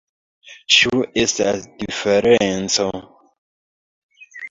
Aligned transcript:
Ĉu 0.75 1.01
estas 1.25 1.69
diferenco? 1.83 2.91